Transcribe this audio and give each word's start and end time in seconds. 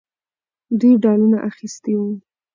دوی 0.79 0.93
ډالونه 1.03 1.37
اخیستي 1.49 1.93
وو. 1.97 2.09